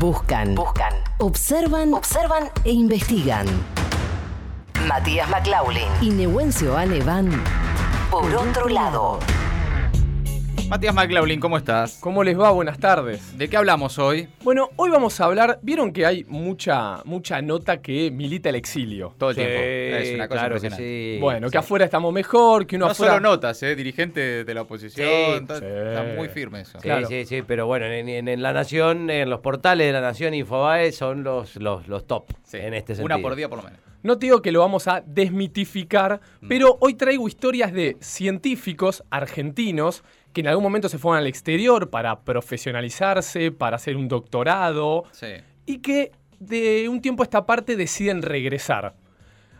[0.00, 0.54] Buscan.
[0.54, 0.94] Buscan.
[1.18, 1.92] Observan.
[1.92, 3.46] Observan e investigan.
[4.88, 7.28] Matías McLaughlin y Nehuencio Ale van
[8.10, 9.18] por otro lado.
[10.70, 11.98] Matías McLaughlin, ¿cómo estás?
[12.00, 12.52] ¿Cómo les va?
[12.52, 13.36] Buenas tardes.
[13.36, 14.28] ¿De qué hablamos hoy?
[14.44, 15.58] Bueno, hoy vamos a hablar.
[15.62, 19.12] Vieron que hay mucha, mucha nota que milita el exilio.
[19.18, 19.60] Todo el Sí, tiempo.
[19.60, 21.18] Es una cosa claro que sí.
[21.20, 23.14] Bueno, que afuera estamos mejor, que uno No afuera.
[23.14, 23.74] solo notas, ¿eh?
[23.74, 25.08] Dirigente de la oposición.
[25.48, 25.54] Sí.
[25.54, 26.78] Está muy firme eso.
[26.78, 27.08] Sí, Claro.
[27.08, 30.34] sí, sí, pero bueno, en, en- en La Nación, en los portales de La Nación
[30.34, 32.58] Infobae son los, los, los top Sí.
[32.58, 33.06] en este sentido.
[33.16, 33.80] Una por día por lo menos.
[34.02, 36.48] No te digo que lo vamos a desmitificar, Mm.
[36.48, 41.90] pero hoy traigo historias de científicos argentinos que en algún momento se fueron al exterior
[41.90, 45.26] para profesionalizarse, para hacer un doctorado Sí.
[45.66, 48.94] y que de un tiempo a esta parte deciden regresar.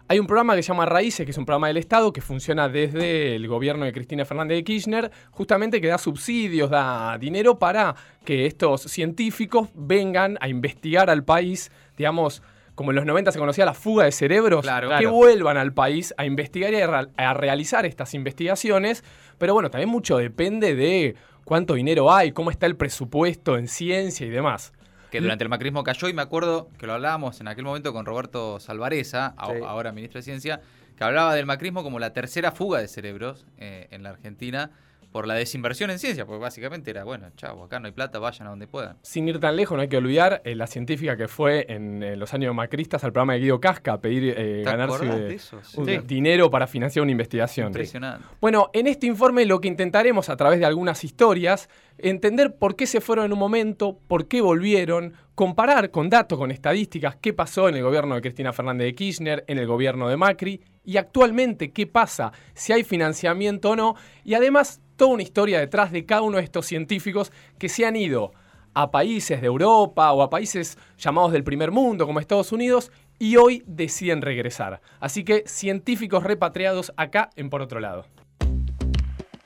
[0.09, 2.69] Hay un programa que se llama Raíces, que es un programa del Estado que funciona
[2.69, 7.95] desde el gobierno de Cristina Fernández de Kirchner, justamente que da subsidios, da dinero para
[8.25, 12.43] que estos científicos vengan a investigar al país, digamos,
[12.75, 15.13] como en los 90 se conocía la fuga de cerebros, Claro, que claro.
[15.13, 19.05] vuelvan al país a investigar y a realizar estas investigaciones.
[19.41, 24.27] Pero bueno, también mucho depende de cuánto dinero hay, cómo está el presupuesto en ciencia
[24.27, 24.75] y demás.
[25.11, 28.05] Que durante el macrismo cayó y me acuerdo que lo hablábamos en aquel momento con
[28.05, 29.53] Roberto Salvareza, Sí.
[29.67, 30.61] ahora ministro de Ciencia,
[30.95, 34.71] que hablaba del macrismo como la tercera fuga de cerebros eh, en la Argentina
[35.13, 38.47] por la desinversión en ciencia, porque básicamente era, bueno, chavo, acá no hay plata, vayan
[38.47, 38.97] a donde puedan.
[39.03, 42.17] Sin ir tan lejos, no hay que olvidar eh, la científica que fue en, eh,
[42.17, 45.35] los años macristas al programa de Guido Casca a pedir eh, ¿Te ganarse acordás de
[45.35, 45.61] eso?
[45.77, 45.99] un Sí.
[46.05, 47.69] dinero para financiar una investigación.
[47.69, 48.27] Impresionante.
[48.41, 52.87] Bueno, en este informe lo que intentaremos a través de algunas historias, entender por qué
[52.87, 57.69] se fueron en un momento, por qué volvieron, comparar con datos, con estadísticas, qué pasó
[57.69, 61.73] en el gobierno de Cristina Fernández de Kirchner, en el gobierno de Macri y actualmente
[61.73, 63.95] qué pasa, si hay financiamiento o no,
[64.25, 67.97] y además toda una historia detrás de cada uno de estos científicos que se han
[67.97, 68.33] ido
[68.75, 73.37] a países de Europa o a países llamados del primer mundo como Estados Unidos y
[73.37, 74.83] hoy deciden regresar.
[75.01, 78.05] Así que científicos repatriados acá en Por Otro Lado.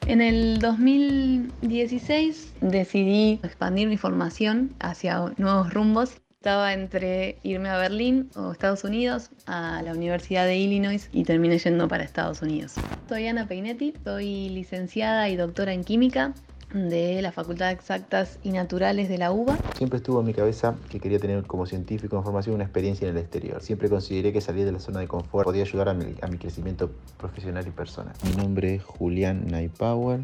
[0.09, 6.21] En el 2016 decidí expandir mi formación hacia nuevos rumbos.
[6.45, 11.57] Estaba entre irme a Berlín o Estados Unidos, a la Universidad de Illinois y terminé
[11.57, 12.75] yendo para Estados Unidos.
[13.09, 16.35] Soy Ana Peinetti, soy licenciada y doctora en química
[16.75, 19.57] de la Facultad de Exactas y Naturales de la UBA.
[19.79, 23.17] Siempre estuvo en mi cabeza que quería tener como científico en formación una experiencia en
[23.17, 23.63] el exterior.
[23.63, 26.37] Siempre consideré que salir de la zona de confort podía ayudar a mi, a mi
[26.37, 28.15] crecimiento profesional y personal.
[28.23, 30.21] Mi nombre es Julián Naipauer,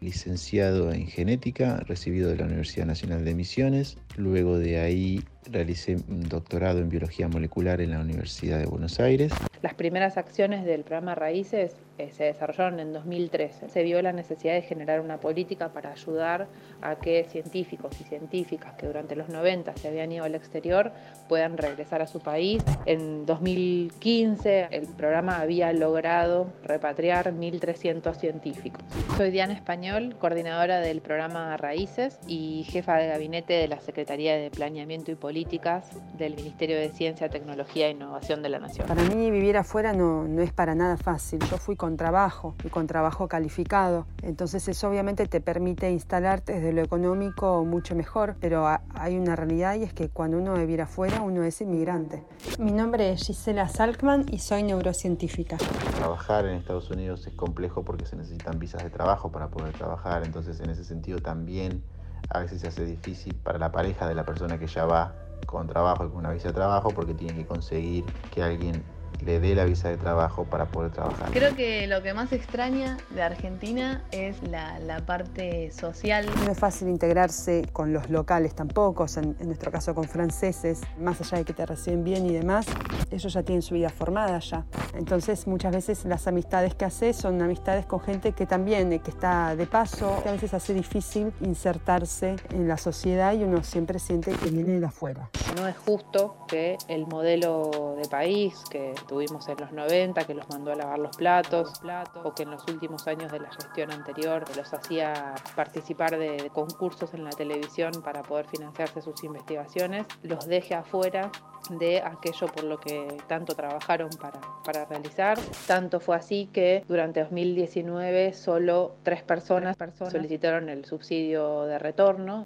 [0.00, 3.98] licenciado en genética, recibido de la Universidad Nacional de Misiones.
[4.16, 9.32] Luego de ahí realicé un doctorado en biología molecular en la Universidad de Buenos Aires.
[9.62, 13.68] Las primeras acciones del programa Raíces eh, se desarrollaron en 2013.
[13.68, 16.48] Se vio la necesidad de generar una política para ayudar
[16.80, 20.92] a que científicos y científicas que durante los 90 se habían ido al exterior
[21.28, 22.62] puedan regresar a su país.
[22.86, 28.82] En 2015 el programa había logrado repatriar 1.300 científicos.
[29.18, 34.50] Soy Diana Español, coordinadora del programa Raíces y jefa de gabinete de la Secretaría de
[34.50, 35.84] Planeamiento y Políticas
[36.18, 38.88] del Ministerio de Ciencia, Tecnología e Innovación de la Nación.
[38.88, 41.38] Para mí vivir afuera no, no es para nada fácil.
[41.48, 44.08] Yo fui con trabajo y con trabajo calificado.
[44.22, 48.34] Entonces eso obviamente te permite instalarte desde lo económico mucho mejor.
[48.40, 52.24] Pero ha- hay una realidad y es que cuando uno vive afuera uno es inmigrante.
[52.58, 55.58] Mi nombre es Gisela Salkman y soy neurocientífica.
[55.96, 60.24] Trabajar en Estados Unidos es complejo porque se necesitan visas de trabajo para poder trabajar,
[60.24, 61.84] entonces en ese sentido también
[62.28, 65.14] a veces se hace difícil para la pareja de la persona que ya va
[65.46, 68.84] con trabajo y con una visa de trabajo porque tiene que conseguir que alguien
[69.24, 71.30] le dé la visa de trabajo para poder trabajar.
[71.30, 76.26] Creo que lo que más extraña de Argentina es la, la parte social.
[76.44, 80.04] No es fácil integrarse con los locales tampoco, o sea, en, en nuestro caso con
[80.04, 82.66] franceses, más allá de que te reciben bien y demás,
[83.10, 84.64] ellos ya tienen su vida formada ya.
[84.94, 89.10] Entonces muchas veces las amistades que haces son amistades con gente que también, eh, que
[89.10, 93.98] está de paso, que a veces hace difícil insertarse en la sociedad y uno siempre
[93.98, 95.30] siente que viene de afuera.
[95.56, 100.48] No es justo que el modelo de país que tuvimos en los 90, que los
[100.48, 101.80] mandó a lavar los platos,
[102.22, 106.50] o que en los últimos años de la gestión anterior los hacía participar de, de
[106.50, 111.30] concursos en la televisión para poder financiarse sus investigaciones, los deje afuera
[111.68, 115.38] de aquello por lo que tanto trabajaron para, para realizar.
[115.66, 119.76] Tanto fue así que durante 2019 solo tres personas,
[120.10, 122.44] solicitaron el subsidio de retorno.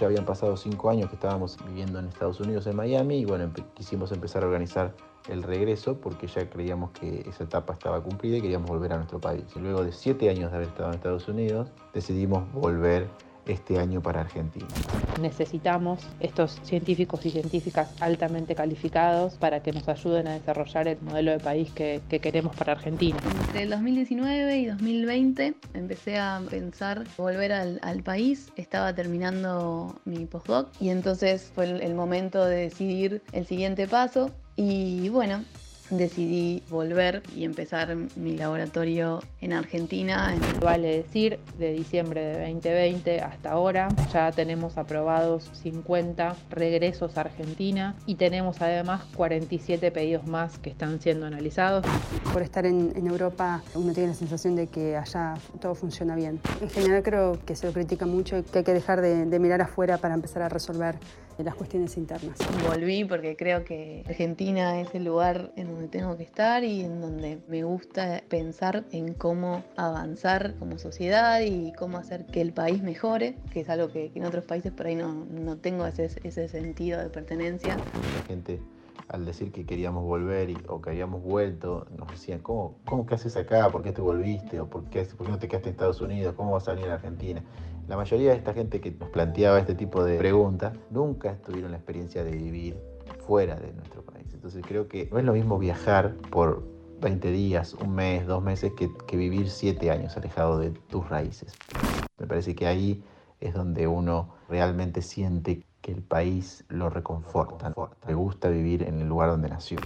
[0.00, 3.52] Ya habían pasado cinco años que estábamos viviendo en Estados Unidos, en Miami, y bueno,
[3.74, 4.94] quisimos empezar a organizar
[5.28, 9.20] el regreso porque ya creíamos que esa etapa estaba cumplida y queríamos volver a nuestro
[9.20, 9.44] país.
[9.54, 13.08] Y luego de siete años de haber estado en Estados Unidos, decidimos volver
[13.50, 14.66] este año para Argentina.
[15.20, 21.32] Necesitamos estos científicos y científicas altamente calificados para que nos ayuden a desarrollar el modelo
[21.32, 23.18] de país que, que queremos para Argentina.
[23.46, 28.52] Entre el 2019 y 2020 empecé a pensar volver al, al país.
[28.56, 34.30] Estaba terminando mi postdoc y entonces fue el, el momento de decidir el siguiente paso.
[34.56, 35.42] Y bueno,
[35.90, 40.34] decidí volver y empezar mi laboratorio en Argentina.
[40.62, 47.96] Vale decir, de diciembre de 2020 hasta ahora ya tenemos aprobados 50 regresos a Argentina
[48.06, 51.84] y tenemos además 47 pedidos más que están siendo analizados.
[52.32, 56.40] Por estar en, Europa uno tiene la sensación de que allá todo funciona bien.
[56.60, 59.38] En general creo que se lo critica mucho y que hay que dejar de, de
[59.38, 60.96] mirar afuera para empezar a resolver
[61.44, 62.38] las cuestiones internas.
[62.66, 67.00] Volví porque creo que Argentina es el lugar en donde tengo que estar y en
[67.00, 72.82] donde me gusta pensar en cómo avanzar como sociedad y cómo hacer que el país
[72.82, 76.10] mejore, que es algo que, que en otros países por ahí no, no tengo ese,
[76.22, 77.76] ese sentido de pertenencia.
[77.76, 78.60] La gente
[79.10, 83.16] al decir que queríamos volver y, o que habíamos vuelto, nos decían, ¿cómo, ¿cómo qué
[83.16, 83.68] haces acá?
[83.70, 84.60] ¿Por qué te volviste?
[84.60, 86.34] ¿O por qué, por qué no te quedaste en Estados Unidos?
[86.36, 87.42] ¿Cómo vas a venir a Argentina?
[87.90, 91.78] La mayoría de esta gente que nos planteaba este tipo de preguntas nunca tuvieron la
[91.78, 92.76] experiencia de vivir
[93.26, 94.32] fuera de nuestro país.
[94.32, 96.62] Entonces creo que no es lo mismo viajar por
[97.00, 101.52] 20 días, un mes, dos meses, que, vivir siete años alejado de tus raíces.
[102.16, 103.02] Me parece que ahí
[103.40, 107.74] es donde uno realmente siente que el país lo reconforta.
[108.06, 109.78] Le gusta vivir en el lugar donde nació.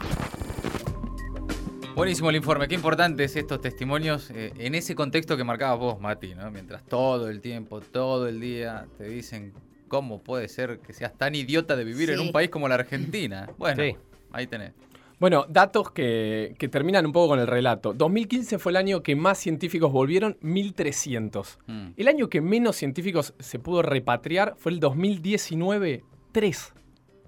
[1.94, 6.34] Buenísimo el informe, qué importantes estos testimonios eh, en ese contexto que marcabas vos, Mati,
[6.34, 6.50] ¿no?
[6.50, 9.52] Mientras todo el tiempo, todo el día te dicen
[9.86, 13.48] cómo puede ser que seas tan idiota de vivir en un país como la Argentina.
[13.58, 13.96] Bueno, Sí.
[14.32, 14.72] ahí tenés.
[15.20, 17.92] Bueno, datos que, que terminan un poco con el relato.
[17.94, 21.60] 2015 fue el año que más científicos volvieron, 1300.
[21.68, 21.86] Mm.
[21.96, 26.02] El año que menos científicos se pudo repatriar fue el 2019,
[26.32, 26.72] 3.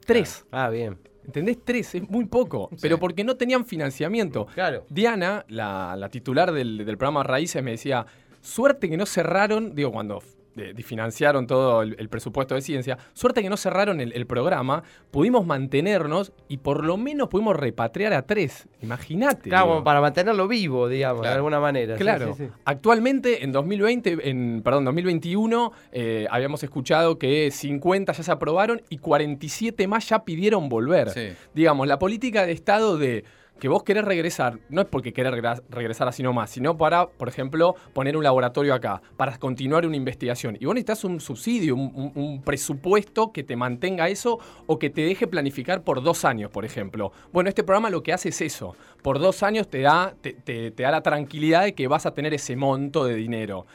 [0.05, 0.47] 3.
[0.51, 0.99] Ah, bien.
[1.27, 1.59] ¿Entendés?
[1.65, 2.69] 3, es muy poco.
[2.73, 2.79] Sí.
[2.83, 4.47] Pero porque no tenían financiamiento.
[4.55, 4.85] Claro.
[4.89, 8.07] Diana, la, la titular del, del programa Raíces, me decía,
[8.41, 10.23] suerte que no cerraron, digo, cuando
[10.57, 14.83] eh, financiaron todo el, el presupuesto de ciencia, suerte que no cerraron el, el programa,
[15.11, 18.69] pudimos mantenernos y por lo menos pudimos repatriar a tres.
[18.83, 19.49] Imagínate.
[19.51, 19.85] Claro, digo.
[19.85, 21.97] para mantenerlo vivo, digamos, de alguna manera.
[21.97, 22.35] Sí, Claro.
[22.37, 22.51] sí, sí.
[22.65, 28.99] Actualmente, en 2020, en, perdón, 2021, eh, habíamos escuchado que 50 ya se aprobaron y
[28.99, 31.11] 47 más ya pidieron volver.
[31.11, 31.29] Sí.
[31.55, 33.25] Digamos, la política de Estado de
[33.59, 35.33] que vos querés regresar, no es porque querés
[35.71, 40.57] regresar así nomás, sino para, por ejemplo, poner un laboratorio acá, para continuar una investigación.
[40.61, 45.27] Y vos necesitas un subsidio, un presupuesto que te mantenga eso o que te deje
[45.27, 47.13] planificar por dos años, por ejemplo.
[47.33, 48.77] Bueno, este programa lo que hace es eso.
[49.03, 52.13] Por dos años te da, te, te- te da la tranquilidad de que vas a
[52.15, 53.67] tener ese monto de dinero.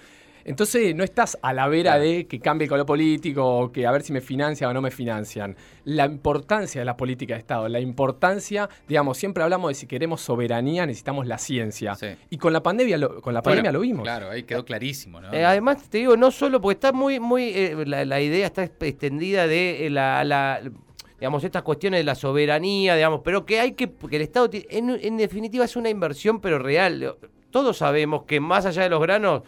[0.45, 3.91] Entonces no estás a la vera de que cambie el color político o que a
[3.91, 5.55] ver si me financian o no me financian.
[5.85, 10.21] La importancia de la política de Estado, la importancia, digamos, siempre hablamos de si queremos
[10.21, 11.95] soberanía necesitamos la ciencia.
[11.95, 12.07] Sí.
[12.29, 14.03] Y con la pandemia lo, con la Bueno, pandemia lo vimos.
[14.03, 15.33] Claro, ahí quedó clarísimo, ¿no?
[15.33, 18.63] Eh, además, te digo, no solo porque está muy, muy, eh, la, la idea está
[18.63, 20.61] extendida de eh, la, la-
[21.19, 24.89] digamos, estas cuestiones de la soberanía, digamos, pero que hay que, que el Estado, en,
[24.89, 27.15] en definitiva, es una inversión, pero real.
[27.51, 29.43] Todos sabemos que más allá de los granos,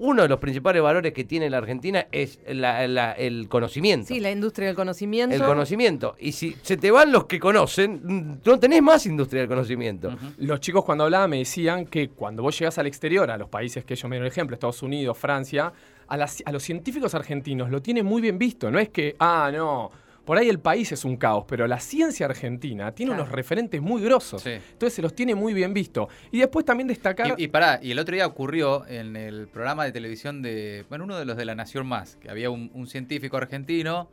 [0.00, 4.08] uno de los principales valores que tiene la Argentina es la- la- el conocimiento.
[4.08, 5.34] Sí, la industria del conocimiento.
[5.36, 6.16] el conocimiento.
[6.18, 10.12] Y si se te van los que conocen, mm, no tenés más industria del conocimiento.
[10.38, 13.84] Los chicos cuando hablaban me decían que cuando vos llegás al exterior, a los países
[13.84, 15.72] que ellos me dieron ejemplo, Estados Unidos, Francia,
[16.08, 18.70] a, las- a los científicos argentinos lo tienen muy bien visto.
[18.70, 19.90] No es que, ah, no,
[20.24, 23.22] por ahí el país es un caos, pero la ciencia argentina tiene Claro.
[23.24, 24.42] unos referentes muy grosos.
[24.42, 24.50] Sí.
[24.50, 26.08] Entonces se los tiene muy bien visto.
[26.30, 27.34] Y después también destacar...
[27.38, 31.04] Y, y pará, y el otro día ocurrió en el programa de televisión de, bueno,
[31.04, 34.08] uno de los de La Nación Más, que había un, un científico argentino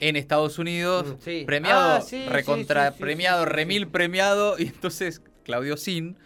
[0.00, 1.42] en Estados Unidos, Mm, sí.
[1.44, 3.56] premiado, Ah, sí, recontra sí, sí, sí, premiado, sí, sí.
[3.56, 6.16] remil premiado, y entonces Claudio Sin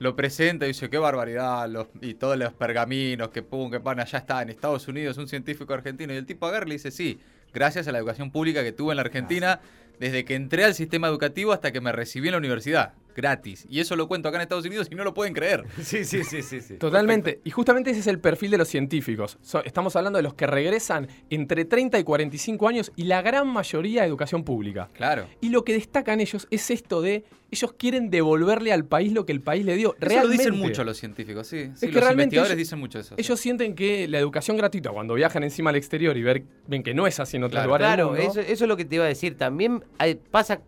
[0.00, 4.00] lo presenta y dice, qué barbaridad, los, y todos los pergaminos, que pum, que pan,
[4.00, 6.90] allá está, en Estados Unidos, un científico argentino, y el tipo agarra y le dice,
[6.90, 7.20] sí,
[7.52, 9.60] gracias a la educación pública que tuve en la Argentina,
[9.98, 13.66] desde que entré al sistema educativo hasta que me recibí en la universidad, gratis.
[13.68, 15.64] Y eso lo cuento acá en Estados Unidos y no lo pueden creer.
[15.82, 16.60] Sí, sí, sí, sí.
[16.60, 16.76] sí.
[16.78, 17.40] Totalmente.
[17.44, 19.38] Y justamente ese es el perfil de los científicos.
[19.42, 23.46] So- estamos hablando de los que regresan entre 30 y 45 años y la gran
[23.48, 24.88] mayoría de educación pública.
[24.94, 25.26] Claro.
[25.40, 29.32] Y lo que destacan ellos es esto de ellos quieren devolverle al país lo que
[29.32, 29.90] el país le dio.
[30.00, 30.36] Eso realmente.
[30.36, 31.70] lo dicen mucho los científicos, sí.
[31.74, 33.14] sí, que los realmente investigadores ellos- dicen mucho eso.
[33.14, 33.20] sí.
[33.20, 36.94] Ellos sienten que la educación gratuita, cuando viajan encima al exterior y ver, ven que
[36.94, 38.86] no es así en otros Claro, lugares del Claro, mundo, eso, eso es lo que
[38.86, 39.36] te iba a decir.
[39.36, 40.62] También hay- pasa,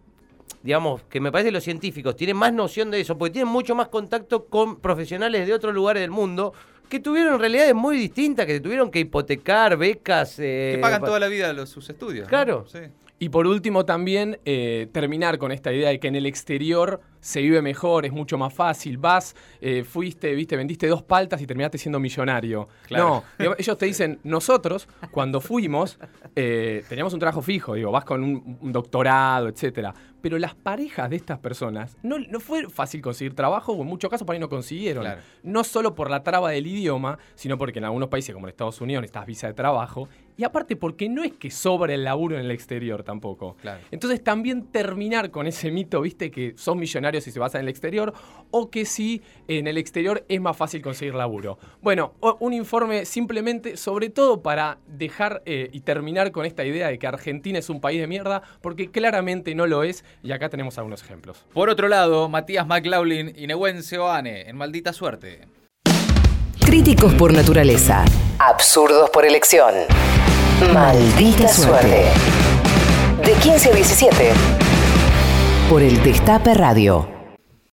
[0.64, 3.74] digamos, que me parece que los científicos tienen más noción de eso, porque tienen mucho
[3.74, 6.54] más contacto con profesionales de otros lugares del mundo
[6.88, 10.38] que tuvieron realidades muy distintas, que tuvieron que hipotecar becas.
[10.38, 12.24] eh, Que pagan pa- toda la vida los, sus estudios.
[12.24, 12.28] ¿no?
[12.30, 12.64] Claro.
[12.66, 12.78] Sí.
[13.18, 17.40] Y por último también eh, terminar con esta idea de que en el exterior se
[17.40, 18.98] vive mejor, es mucho más fácil.
[18.98, 22.68] Vas, eh, fuiste, viste, vendiste dos paltas y terminaste siendo millonario.
[22.86, 23.24] Claro.
[23.38, 25.98] No, ellos te dicen, nosotros cuando fuimos
[26.36, 29.94] eh, teníamos un trabajo fijo, digo, vas con un, un doctorado, etcétera.
[30.20, 34.10] Pero las parejas de estas personas no, no fue fácil conseguir trabajo, o en muchos
[34.10, 35.04] casos para ahí no consiguieron.
[35.04, 35.20] Claro.
[35.42, 38.80] No solo por la traba del idioma, sino porque en algunos países como en Estados
[38.80, 40.08] Unidos necesitas visa de trabajo.
[40.36, 43.56] Y aparte porque no es que sobra el laburo en el exterior tampoco.
[43.60, 43.80] Claro.
[43.90, 47.68] Entonces también terminar con ese mito, viste, que sos millonario si se basa en el
[47.68, 48.12] exterior
[48.50, 51.58] o que si en el exterior es más fácil conseguir laburo.
[51.82, 56.98] Bueno, un informe simplemente, sobre todo para dejar eh, y terminar con esta idea de
[56.98, 60.78] que Argentina es un país de mierda, porque claramente no lo es y acá tenemos
[60.78, 61.44] algunos ejemplos.
[61.52, 65.46] Por otro lado, Matías McLaughlin y Nehuen Oane en Maldita Suerte.
[66.64, 68.04] Críticos por naturaleza.
[68.38, 69.74] Absurdos por elección.
[70.72, 72.06] Maldita suerte.
[73.24, 74.73] De 15 a 17.
[75.68, 77.13] Por el Destape Radio.